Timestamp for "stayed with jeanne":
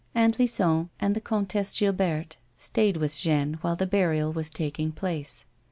2.57-3.59